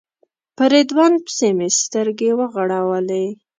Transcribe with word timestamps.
په 0.55 0.63
رضوان 0.73 1.13
پسې 1.25 1.49
مې 1.57 1.69
سترګې 1.81 2.31
وغړولې. 2.39 3.25